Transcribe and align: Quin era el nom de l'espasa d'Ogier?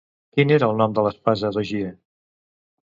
Quin 0.37 0.53
era 0.55 0.69
el 0.73 0.81
nom 0.81 0.95
de 0.97 1.03
l'espasa 1.09 1.55
d'Ogier? 1.59 1.95